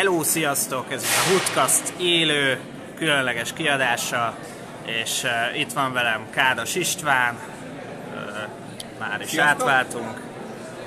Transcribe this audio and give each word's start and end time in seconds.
Hello, 0.00 0.22
sziasztok! 0.22 0.92
Ez 0.92 1.02
a 1.02 1.28
Hoodcast 1.28 1.92
élő, 1.98 2.60
különleges 2.96 3.52
kiadása, 3.52 4.36
és 4.84 5.22
uh, 5.22 5.58
itt 5.58 5.72
van 5.72 5.92
velem 5.92 6.26
Kádas 6.30 6.74
István, 6.74 7.34
uh, 7.34 8.20
már 8.98 9.20
is 9.20 9.28
Sziasztok! 9.28 9.68
átváltunk, 9.68 10.20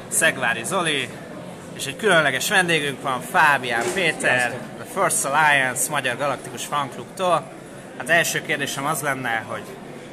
Szegvári 0.08 0.64
Zoli, 0.64 1.10
és 1.74 1.86
egy 1.86 1.96
különleges 1.96 2.50
vendégünk 2.50 3.02
van, 3.02 3.22
Fábián 3.22 3.86
Péter, 3.94 4.58
The 4.78 5.02
First 5.02 5.26
Alliance, 5.26 5.90
Magyar 5.90 6.18
Galaktikus 6.18 6.66
Fanklubtól. 6.66 7.52
Hát 7.98 8.10
első 8.10 8.42
kérdésem 8.42 8.86
az 8.86 9.02
lenne, 9.02 9.46
hogy 9.48 9.64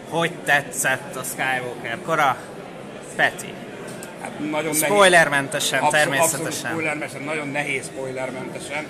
hogy 0.08 0.32
tetszett 0.44 1.16
a 1.16 1.22
Skywalker 1.22 1.98
kora? 2.04 2.36
Peti. 3.16 3.54
Hát 4.20 4.50
nagyon 4.50 4.74
Spoilermentesen, 4.74 5.78
nehéz, 5.78 5.92
természetesen. 5.92 6.46
Abszolút 6.46 6.72
spoilermentesen, 6.72 7.22
nagyon 7.22 7.48
nehéz 7.48 7.86
spoilermentesen. 7.86 8.86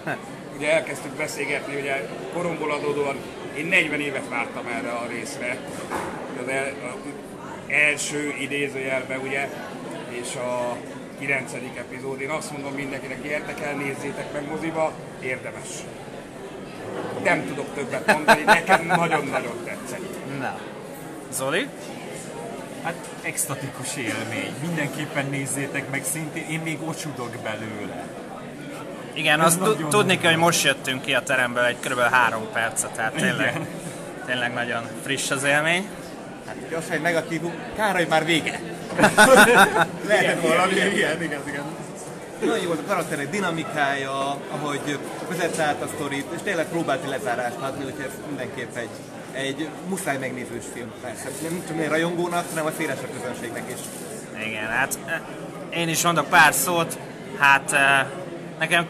ugye 0.56 0.72
elkezdtük 0.72 1.12
beszélgetni, 1.12 1.80
ugye 1.80 2.08
koromból 2.32 2.72
adódóan 2.72 3.16
én 3.56 3.66
40 3.66 4.00
évet 4.00 4.28
vártam 4.28 4.66
erre 4.66 4.90
a 4.90 5.06
részre. 5.08 5.56
Az 6.42 6.48
el, 6.48 6.72
a 6.82 6.96
első 7.72 8.34
idézőjelbe 8.40 9.18
ugye, 9.18 9.48
és 10.08 10.34
a 10.34 10.76
9. 11.18 11.52
epizód. 11.78 12.20
Én 12.20 12.30
azt 12.30 12.52
mondom 12.52 12.72
mindenkinek, 12.72 13.22
gyertek 13.22 13.60
el, 13.60 13.74
nézzétek 13.74 14.32
meg 14.32 14.48
moziba, 14.48 14.92
érdemes. 15.20 15.68
Nem 17.24 17.46
tudok 17.46 17.74
többet 17.74 18.12
mondani, 18.12 18.42
nekem 18.42 18.86
nagyon-nagyon 18.86 19.64
tetszett. 19.64 20.38
Na. 20.38 20.58
Zoli? 21.32 21.68
Hát 22.86 23.08
extatikus 23.22 23.96
élmény. 23.96 24.54
Mindenképpen 24.60 25.26
nézzétek 25.30 25.90
meg, 25.90 26.04
szintén 26.12 26.46
én 26.50 26.60
még 26.60 26.78
ocsudok 26.84 27.30
belőle. 27.42 28.06
Igen, 29.12 29.40
Ez 29.40 29.46
azt 29.60 29.88
tudni 29.88 30.18
kell, 30.18 30.30
hogy 30.30 30.40
most 30.40 30.64
jöttünk 30.64 31.02
ki 31.02 31.14
a 31.14 31.22
teremből 31.22 31.64
egy 31.64 31.76
kb. 31.80 31.98
három 31.98 32.48
percet, 32.52 32.90
tehát 32.90 33.12
tényleg, 33.12 33.50
Igen. 33.50 33.66
tényleg 34.26 34.52
nagyon 34.52 34.82
friss 35.02 35.30
az 35.30 35.44
élmény. 35.44 35.88
Hát 36.46 36.56
gyorsan 36.70 36.92
egy 36.92 37.00
negatívum, 37.00 37.52
kár, 37.76 37.94
hogy 37.94 38.08
már 38.08 38.24
vége. 38.24 38.60
Lehetett 40.08 40.40
valami, 40.40 40.72
igen, 40.72 41.22
igen, 41.22 41.40
igen. 41.48 41.64
Nagyon 42.40 42.58
jó 42.60 42.66
volt 42.66 42.80
a 42.80 42.88
karakterek 42.88 43.30
dinamikája, 43.30 44.38
ahogy 44.50 44.98
vezette 45.28 45.62
át 45.62 45.82
a 45.82 45.86
sztorit, 45.94 46.26
és 46.34 46.40
tényleg 46.44 46.66
próbált 46.66 47.08
lezárást 47.08 47.56
adni, 47.60 47.84
úgyhogy 47.84 48.04
ez 48.04 48.12
mindenképp 48.28 48.76
egy, 48.76 48.88
egy 49.36 49.68
muszáj 49.88 50.18
megnézős 50.18 50.64
film, 50.72 50.92
persze. 51.02 51.28
Nem 51.42 51.62
csak 51.68 51.80
egy 51.80 51.88
rajongónak, 51.88 52.48
hanem 52.48 52.66
a 52.66 52.70
szélesebb 52.76 53.12
közönségnek 53.12 53.64
is. 53.70 53.80
Igen, 54.46 54.66
hát 54.66 54.98
én 55.70 55.88
is 55.88 56.02
mondok 56.02 56.28
pár 56.28 56.54
szót. 56.54 56.98
Hát 57.38 57.76
nekem, 58.58 58.86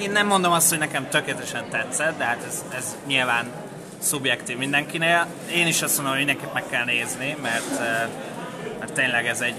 én 0.00 0.10
nem 0.10 0.26
mondom 0.26 0.52
azt, 0.52 0.68
hogy 0.68 0.78
nekem 0.78 1.08
tökéletesen 1.08 1.68
tetszett, 1.70 2.18
de 2.18 2.24
hát 2.24 2.44
ez, 2.46 2.64
ez 2.76 2.96
nyilván 3.06 3.46
szubjektív 3.98 4.56
mindenkinél. 4.56 5.26
Én 5.54 5.66
is 5.66 5.82
azt 5.82 5.96
mondom, 5.96 6.14
hogy 6.16 6.24
mindenképp 6.24 6.52
meg 6.54 6.64
kell 6.70 6.84
nézni, 6.84 7.36
mert, 7.42 7.78
mert 8.78 8.92
tényleg 8.92 9.26
ez 9.26 9.40
egy 9.40 9.54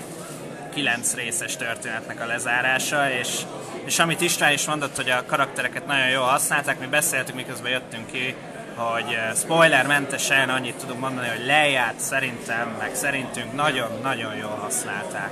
kilenc 0.73 1.13
részes 1.13 1.55
történetnek 1.55 2.21
a 2.21 2.25
lezárása, 2.25 3.11
és, 3.11 3.39
és 3.85 3.99
amit 3.99 4.21
István 4.21 4.51
is 4.51 4.65
mondott, 4.65 4.95
hogy 4.95 5.09
a 5.09 5.25
karaktereket 5.25 5.87
nagyon 5.87 6.09
jól 6.09 6.25
használták, 6.25 6.79
mi 6.79 6.85
beszéltük, 6.85 7.35
miközben 7.35 7.71
jöttünk 7.71 8.11
ki, 8.11 8.35
hogy 8.77 9.13
eh, 9.13 9.35
spoilermentesen 9.35 10.49
annyit 10.49 10.75
tudunk 10.75 10.99
mondani, 10.99 11.27
hogy 11.27 11.45
leját 11.45 11.99
szerintem, 11.99 12.75
meg 12.79 12.95
szerintünk 12.95 13.53
nagyon-nagyon 13.55 14.35
jól 14.35 14.57
használták. 14.61 15.31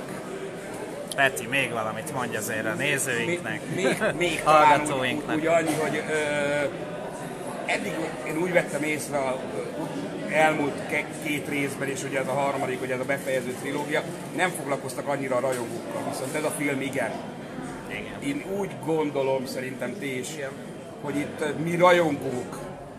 Peti, 1.16 1.46
még 1.46 1.72
valamit 1.72 2.12
mondj 2.14 2.36
azért 2.36 2.66
a 2.66 2.74
nézőinknek, 2.74 3.60
még, 3.74 3.96
még 4.18 4.32
úgy, 4.32 4.42
hallgatóinknak. 4.44 5.36
úgy 5.36 5.46
annyi, 5.46 5.74
hogy 5.74 6.02
ö, 6.10 6.14
eddig 7.66 7.92
én 8.26 8.36
úgy 8.36 8.52
vettem 8.52 8.82
észre 8.82 9.18
a 9.18 9.40
elmúlt 10.30 10.74
két 11.24 11.48
részben, 11.48 11.88
és 11.88 12.04
ugye 12.04 12.18
ez 12.18 12.28
a 12.28 12.32
harmadik, 12.32 12.82
ugye 12.82 12.94
ez 12.94 13.00
a 13.00 13.04
befejező 13.04 13.54
trilógia, 13.60 14.02
nem 14.36 14.50
foglalkoztak 14.50 15.08
annyira 15.08 15.36
a 15.36 15.40
rajongókkal, 15.40 16.02
viszont 16.10 16.34
ez 16.34 16.44
a 16.44 16.52
film 16.58 16.80
igen. 16.80 17.10
Igen. 17.88 18.22
Én 18.22 18.44
úgy 18.58 18.70
gondolom, 18.84 19.46
szerintem 19.46 19.96
ti 19.98 20.18
is, 20.18 20.28
hogy 21.00 21.16
itt 21.16 21.44
mi 21.64 21.76
rajongók 21.76 22.58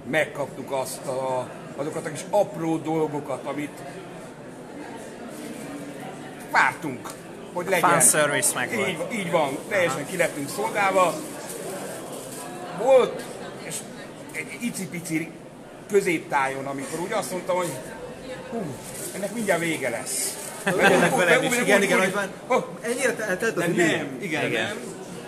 megkaptuk 0.09 0.72
azt 0.72 1.06
a, 1.06 1.50
azokat 1.75 2.06
a 2.06 2.12
kis 2.12 2.25
apró 2.29 2.78
dolgokat, 2.78 3.45
amit 3.45 3.79
vártunk, 6.51 7.09
hogy 7.53 7.66
legyen. 7.69 7.90
Fanservice 7.90 8.53
megvolt. 8.56 8.88
Így, 8.88 9.19
így 9.19 9.31
van, 9.31 9.57
teljesen 9.69 10.06
ki 10.06 10.18
lettünk 10.18 10.50
szolgálva. 10.50 11.13
Volt, 12.84 13.23
és 13.63 13.75
egy 14.31 14.57
icipici 14.62 15.31
középtájon, 15.90 16.66
amikor 16.66 17.00
úgy 17.00 17.12
azt 17.12 17.31
mondtam, 17.31 17.56
hogy 17.56 17.72
hú, 18.50 18.62
ennek 19.16 19.34
mindjárt 19.34 19.62
vége 19.62 19.89
lesz. 19.89 20.38
Jönnek 20.66 21.16
velem 21.16 21.44
is, 21.44 21.57
igen, 21.57 21.84
igen, 21.84 22.00
hogy 22.00 22.63
Ennyire 22.81 23.16
eltelt 23.28 23.57
az 23.57 23.63
nem, 23.63 23.72
nem, 23.72 24.18
igen. 24.19 24.51
Nem, 24.51 24.78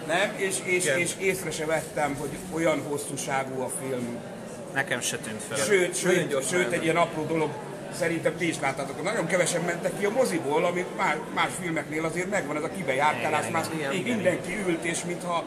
nem, 0.07 0.33
és, 0.35 0.55
és, 0.63 0.83
Igen. 0.83 0.99
és 0.99 1.11
észre 1.19 1.51
se 1.51 1.65
vettem, 1.65 2.15
hogy 2.15 2.29
olyan 2.51 2.81
hosszúságú 2.87 3.61
a 3.61 3.69
film. 3.81 4.17
Nekem 4.73 5.01
se 5.01 5.17
tűnt 5.17 5.41
fel. 5.41 5.57
Sőt, 5.57 5.95
sőt, 5.95 6.47
sőt 6.47 6.71
egy 6.71 6.83
ilyen 6.83 6.95
apró 6.95 7.25
dolog, 7.25 7.49
szerintem 7.93 8.37
ti 8.37 8.47
is 8.47 8.59
láttátok, 8.59 9.03
nagyon 9.03 9.27
kevesen 9.27 9.61
mentek 9.61 9.99
ki 9.99 10.05
a 10.05 10.09
moziból, 10.09 10.65
ami 10.65 10.85
más, 10.97 11.15
más 11.33 11.49
filmeknél 11.61 12.05
azért 12.05 12.29
megvan 12.29 12.55
ez 12.55 12.63
a 12.63 12.69
kibejárkálás, 12.69 13.49
már 13.49 13.65
mindenki 14.03 14.57
ült, 14.67 14.83
és 14.83 15.03
mintha 15.05 15.45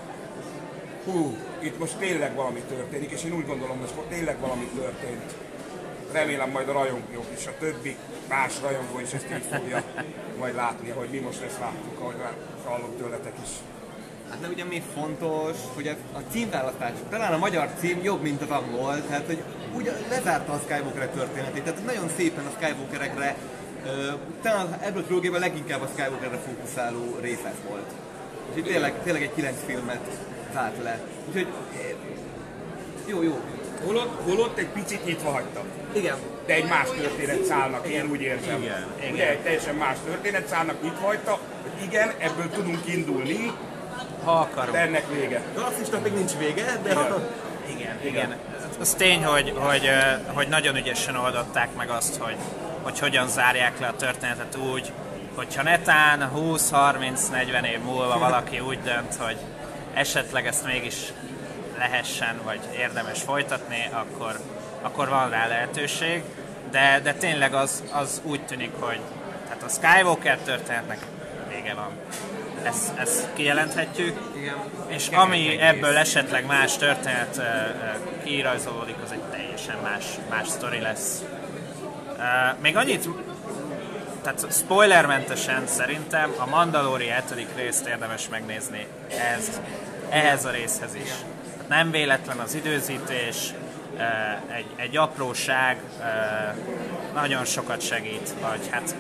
hú, 1.05 1.37
itt 1.59 1.79
most 1.79 1.97
tényleg 1.97 2.35
valami 2.35 2.61
történik, 2.69 3.11
és 3.11 3.25
én 3.25 3.33
úgy 3.33 3.47
gondolom, 3.47 3.79
hogy 3.79 3.91
most 3.97 4.09
tényleg 4.09 4.39
valami 4.41 4.69
történt. 4.77 5.35
Remélem 6.13 6.51
majd 6.51 6.69
a 6.69 6.73
rajongók 6.73 7.27
és 7.37 7.47
a 7.47 7.53
többi 7.59 7.97
más 8.29 8.53
rajongó 8.63 9.01
is 9.01 9.13
ezt 9.13 9.27
így 9.33 9.45
fogja 9.51 9.83
majd 10.39 10.55
látni, 10.55 10.89
hogy 10.91 11.09
mi 11.09 11.19
most 11.19 11.43
ezt 11.43 11.59
láttuk, 11.61 12.01
ahogy 12.01 12.17
már 12.17 12.33
hallom 12.65 12.97
tőletek 12.99 13.33
is. 13.43 13.51
Hát 14.33 14.41
de 14.41 14.49
ugye 14.49 14.65
mi 14.65 14.83
fontos, 14.95 15.57
hogy 15.75 15.87
ez 15.87 15.97
a 16.13 16.19
címválasztás, 16.31 16.93
talán 17.11 17.33
a 17.33 17.39
magyar 17.39 17.69
cím 17.79 18.01
jobb, 18.03 18.23
mint 18.23 18.43
az 18.43 18.51
angol, 18.51 19.07
tehát 19.07 19.27
hogy 19.27 19.43
ugye 19.77 19.93
lezárta 20.09 20.53
a 20.53 20.61
Skywalker 20.65 21.09
történetét, 21.09 21.63
tehát 21.63 21.85
nagyon 21.85 22.09
szépen 22.17 22.45
a 22.47 22.51
Skywalkerekre, 22.51 23.37
ö, 23.87 24.13
talán 24.43 24.79
ebből 24.83 25.03
a 25.03 25.05
trilógiában 25.05 25.41
leginkább 25.41 25.81
a 25.81 25.89
Skywalkerre 25.93 26.39
fókuszáló 26.47 27.19
rész 27.21 27.45
ez 27.45 27.69
volt. 27.69 27.91
És 28.53 28.59
itt 28.59 28.67
tényleg, 28.67 28.93
tényleg 29.03 29.23
egy 29.23 29.35
kilenc 29.35 29.57
filmet 29.67 30.09
zárt 30.53 30.83
le. 30.83 31.01
Úgyhogy 31.29 31.47
eh, 31.77 31.95
jó, 33.07 33.23
jó. 33.23 33.41
Holott, 33.85 34.23
holott 34.25 34.59
egy 34.59 34.69
picit 34.69 35.05
nyitva 35.05 35.31
hagytam. 35.31 35.65
Igen. 35.93 36.17
de 36.47 36.55
egy 36.55 36.69
más 36.69 36.89
történet 36.91 37.45
szállnak, 37.45 37.89
én 37.89 38.11
úgy 38.11 38.21
érzem. 38.21 38.63
Igen, 38.63 38.87
igen. 38.99 39.13
Ugye 39.13 39.31
egy 39.31 39.39
teljesen 39.39 39.75
más 39.75 39.97
történet 40.05 40.47
szállnak, 40.47 40.83
nyitva 40.83 41.07
hagyta, 41.07 41.39
igen, 41.83 42.13
ebből 42.19 42.51
tudunk 42.51 42.81
indulni, 42.87 43.53
Ha 44.25 44.33
akarunk. 44.33 44.73
de 44.73 44.79
ennek 44.79 45.09
vége. 45.09 45.43
Galaxisnak 45.55 46.03
még 46.03 46.13
nincs 46.13 46.33
vége, 46.39 46.79
de 46.83 46.97
Igen, 47.77 47.99
igen. 48.05 48.37
Az 48.81 48.95
tény, 48.95 49.25
hogy, 49.25 49.53
hogy, 49.57 49.91
hogy 50.27 50.49
nagyon 50.49 50.77
ügyesen 50.77 51.17
oldották 51.17 51.69
meg 51.77 51.91
azt, 51.91 52.17
hogy, 52.17 52.37
hogy 52.83 52.99
hogyan 52.99 53.29
zárják 53.29 53.81
le 53.81 53.87
a 53.87 53.97
történetet 53.97 54.57
úgy, 54.57 54.93
hogyha 55.35 55.63
netán 55.63 56.31
20-30-40 56.37 57.65
év 57.65 57.81
múlva 57.85 58.19
valaki 58.19 58.61
úgy 58.61 58.79
dönt, 58.83 59.15
hogy 59.15 59.37
esetleg 59.95 60.47
ezt 60.47 60.65
mégis 60.67 61.13
lehessen, 61.79 62.41
vagy 62.45 62.61
érdemes 62.77 63.23
folytatni, 63.23 63.89
akkor, 63.93 64.41
akkor 64.83 65.09
van 65.09 65.31
rá 65.31 65.47
lehetőség. 65.47 66.23
De, 66.71 67.01
de 67.03 67.13
tényleg 67.13 67.55
az, 67.55 67.83
az 67.93 68.21
úgy 68.25 68.45
tűnik, 68.45 68.73
hogy 68.79 69.01
tehát 69.45 69.63
a 69.63 69.69
Skywalker 69.69 70.39
történetnek 70.39 70.99
vége 71.49 71.75
van. 71.75 71.91
Ezt, 72.65 72.99
ezt 72.99 73.29
kijelenthetjük. 73.35 74.21
Igen. 74.37 74.55
És 74.87 75.09
ami 75.09 75.57
ebből 75.61 75.97
esetleg 75.97 76.47
más 76.47 76.77
történet 76.77 77.37
ö, 77.39 77.43
kirajzolódik, 78.25 78.97
az 79.05 79.13
egy 79.13 79.23
teljesen 79.31 79.77
más, 79.83 80.05
más 80.31 80.49
sztori 80.49 80.81
lesz. 80.81 81.23
Ö, 82.19 82.23
Még 82.61 82.77
annyit, 82.77 83.09
tehát 84.23 84.47
spoilermentesen 84.51 85.67
szerintem 85.67 86.33
a 86.37 86.47
Mandalori 86.47 87.05
7. 87.05 87.47
részt 87.57 87.87
érdemes 87.87 88.29
megnézni 88.29 88.87
ez, 89.37 89.61
ehhez 90.09 90.45
a 90.45 90.51
részhez 90.51 90.95
is. 90.95 91.11
Nem 91.69 91.91
véletlen 91.91 92.39
az 92.39 92.55
időzítés, 92.55 93.37
egy, 94.57 94.67
egy 94.77 94.97
apróság 94.97 95.81
nagyon 97.15 97.45
sokat 97.45 97.81
segít, 97.81 98.35
vagy 98.41 98.69
hát 98.71 98.95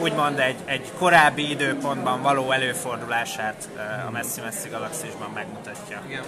úgymond 0.00 0.38
egy, 0.38 0.56
egy 0.64 0.92
korábbi 0.98 1.50
időpontban 1.50 2.22
való 2.22 2.50
előfordulását 2.52 3.68
a 4.06 4.10
messzi-messzi 4.10 4.68
galaxisban 4.68 5.30
megmutatja. 5.34 6.02
Igen. 6.06 6.22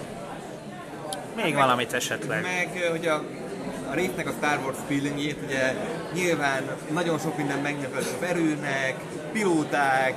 Még 1.35 1.55
valamit 1.55 1.93
esetleg. 1.93 2.41
Meg, 2.41 2.89
hogy 2.89 3.07
a, 3.07 3.23
a 3.91 3.93
résznek 3.93 4.27
a 4.27 4.31
Star 4.37 4.59
Wars 4.63 4.77
feelingjét, 4.87 5.37
ugye 5.45 5.73
nyilván 6.13 6.63
nagyon 6.91 7.19
sok 7.19 7.37
minden 7.37 7.59
megnyilvánul 7.59 7.97
az 7.97 8.27
erőnek, 8.27 8.95
pilóták, 9.31 10.15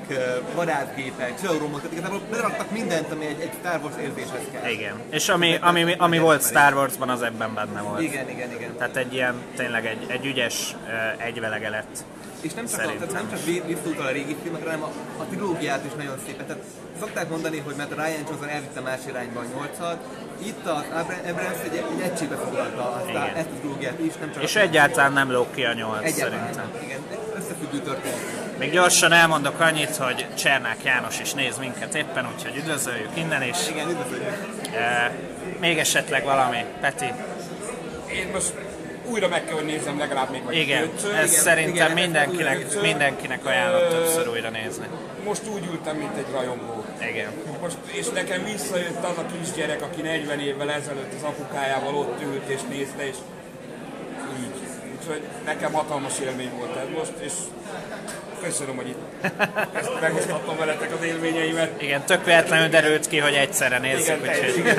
vadászgépek, 0.55 1.35
tehát 1.41 1.93
igazából 1.93 2.21
beraktak 2.31 2.71
mindent, 2.71 3.13
ami 3.13 3.27
egy, 3.27 3.41
egy 3.41 3.51
Star 3.61 3.81
Wars 3.83 3.95
érzéshez 4.01 4.43
kell. 4.53 4.71
Igen. 4.71 4.95
És 5.11 5.29
ami, 5.29 5.57
ami, 5.61 5.95
ami 5.99 6.19
volt 6.19 6.43
Star 6.45 6.75
Warsban, 6.75 7.09
az 7.09 7.23
ebben 7.23 7.55
benne 7.55 7.81
volt. 7.81 8.03
Igen, 8.03 8.29
igen, 8.29 8.53
igen. 8.53 8.77
Tehát 8.77 8.97
egy 8.97 9.15
ilyen, 9.15 9.35
tényleg 9.57 9.87
egy, 9.87 10.05
egy 10.09 10.27
ügyes 10.27 10.77
egyvelege 11.17 11.69
lett. 11.69 12.05
És 12.47 12.53
nem 12.55 12.67
csak, 12.67 12.81
a, 12.81 12.85
tehát 12.85 13.13
nem 13.13 13.31
csak 13.31 13.45
vi- 13.45 13.63
visszautal 13.67 14.07
a 14.07 14.11
régi 14.11 14.37
filmekre, 14.43 14.71
hanem 14.71 14.83
a, 14.83 14.91
a 15.23 15.25
trilógiát 15.31 15.85
is 15.85 15.93
nagyon 15.97 16.17
szépen. 16.27 16.47
Tehát 16.47 16.63
szokták 17.01 17.29
mondani, 17.29 17.59
hogy 17.59 17.75
mert 17.77 17.93
a 17.93 17.95
Ryan 17.95 18.23
Johnson 18.29 18.49
elvitte 18.49 18.81
más 18.81 18.99
irányba 19.09 19.41
a 19.41 19.45
nyolcat, 19.55 19.99
itt 20.43 20.67
az 20.67 20.85
Abra- 21.01 21.29
Abrams 21.31 21.59
egy, 21.65 21.77
egy 21.77 22.01
egységbe 22.11 22.37
foglalta 22.37 22.83
azt 22.93 23.15
a, 23.15 23.39
ezt 23.39 23.49
a 23.55 23.59
trilógiát 23.59 23.99
is, 24.01 24.13
nem 24.21 24.33
csak 24.33 24.43
És 24.43 24.57
egyáltalán 24.57 25.13
nem 25.13 25.31
lóg 25.33 25.47
ki 25.55 25.65
a 25.65 25.73
nyolc 25.73 26.03
Egyáltalán 26.05 26.53
szerintem. 26.53 26.71
nem. 26.75 26.83
Igen, 26.85 27.01
összefüggő 27.37 27.79
történet. 27.79 28.19
Még 28.59 28.71
gyorsan 28.71 29.13
elmondok 29.13 29.61
annyit, 29.61 29.97
hogy 29.97 30.27
Csernák 30.35 30.85
János 30.85 31.21
is 31.21 31.33
néz 31.33 31.59
minket 31.59 31.95
éppen, 31.95 32.27
úgyhogy 32.37 32.57
üdvözöljük 32.57 33.11
innen 33.15 33.43
is. 33.43 33.69
Igen, 33.71 33.89
üdvözöljük. 33.89 34.35
E, 34.75 35.13
még 35.61 35.79
esetleg 35.79 36.25
valami, 36.25 36.65
Peti? 36.81 37.13
Én 38.13 38.29
most 38.33 38.53
újra 39.05 39.29
meg 39.29 39.45
kell, 39.45 39.55
hogy 39.55 39.65
nézzem 39.65 39.99
legalább 39.99 40.31
még 40.31 40.43
vagy 40.43 40.57
Igen, 40.57 40.83
ötször. 40.83 41.15
ez 41.15 41.31
igen, 41.31 41.43
szerintem 41.43 41.75
igen, 41.75 41.91
mindenkinek, 41.91 42.59
ötször. 42.59 42.83
mindenkinek 42.83 43.47
ajánlott 43.47 43.89
többször 43.91 44.29
újra 44.29 44.51
nézni. 44.51 44.87
Most 45.25 45.43
úgy 45.55 45.67
ültem, 45.71 45.97
mint 45.97 46.17
egy 46.17 46.27
rajongó. 46.33 46.85
Igen. 47.11 47.31
Most, 47.61 47.77
és 47.93 48.09
nekem 48.09 48.45
visszajött 48.45 49.05
az 49.05 49.19
a 49.19 49.25
kisgyerek, 49.39 49.83
aki 49.83 50.01
40 50.01 50.41
évvel 50.41 50.71
ezelőtt 50.71 51.15
az 51.17 51.23
apukájával 51.23 51.95
ott 51.95 52.23
ült 52.23 52.49
és 52.49 52.61
nézte, 52.69 53.07
és 53.07 53.17
így. 54.41 54.63
Úgyhogy 54.99 55.23
nekem 55.45 55.73
hatalmas 55.73 56.13
élmény 56.25 56.51
volt 56.59 56.77
ez 56.77 56.87
most, 56.99 57.13
és 57.21 57.33
köszönöm, 58.43 58.77
hogy 58.77 58.89
itt 58.89 58.99
ezt 59.81 60.01
megosztottam 60.01 60.57
veletek 60.57 60.93
az 60.99 61.05
élményeimet. 61.05 61.83
Igen, 61.83 62.05
tök 62.05 62.25
véletlenül 62.25 62.69
derült 62.69 63.09
ki, 63.09 63.19
hogy 63.19 63.35
egyszerre 63.35 63.79
nézzük, 63.79 64.19
Igen, 64.23 64.39
úgyhogy 64.39 64.75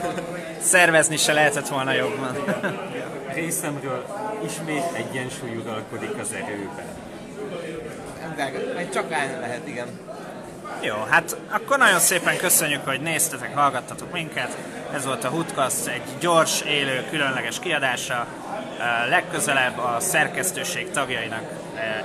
szervezni 0.72 1.16
se 1.16 1.32
lehetett 1.32 1.68
volna 1.68 1.92
jobban. 1.92 2.36
Részemről 3.34 4.06
ismét 4.44 4.84
egyensúly 4.92 5.56
uralkodik 5.56 6.18
az 6.20 6.32
erőben. 6.32 6.86
Egy 8.76 8.90
csak 8.90 9.12
állni 9.12 9.38
lehet, 9.40 9.68
igen. 9.68 9.86
Jó, 10.80 10.94
hát 11.08 11.36
akkor 11.50 11.78
nagyon 11.78 11.98
szépen 11.98 12.36
köszönjük, 12.36 12.84
hogy 12.84 13.00
néztetek, 13.00 13.54
hallgattatok 13.54 14.12
minket. 14.12 14.56
Ez 14.94 15.04
volt 15.04 15.24
a 15.24 15.28
Hoodcast, 15.28 15.86
egy 15.86 16.02
gyors, 16.20 16.60
élő, 16.60 17.04
különleges 17.10 17.58
kiadása. 17.58 18.26
Legközelebb 19.08 19.78
a 19.78 19.96
szerkesztőség 20.00 20.90
tagjainak 20.90 21.42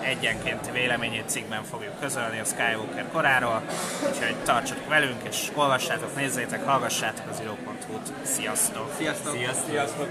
egyenkénti 0.02 0.72
véleményét 0.72 1.30
cikkben 1.30 1.64
fogjuk 1.64 2.00
közölni 2.00 2.40
a 2.40 2.44
Skywalker 2.44 3.06
koráról. 3.12 3.62
Úgyhogy 4.10 4.36
tartsatok 4.44 4.88
velünk, 4.90 5.22
és 5.30 5.52
olvassátok, 5.54 6.16
nézzétek, 6.16 6.66
hallgassátok 6.66 7.30
az 7.32 7.40
iro.hu-t. 7.40 8.14
Sziasztok! 8.24 8.92
Sziasztok! 8.98 9.34
Sziasztok! 9.36 9.70
Sziasztok! 9.70 10.08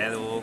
Hello! 0.00 0.42